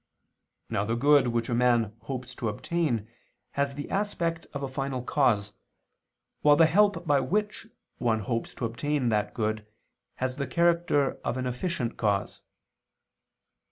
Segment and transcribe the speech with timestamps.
[0.67, 3.07] Now the good which a man hopes to obtain,
[3.51, 5.53] has the aspect of a final cause,
[6.41, 7.67] while the help by which
[7.99, 9.63] one hopes to obtain that good,
[10.15, 12.41] has the character of an efficient cause.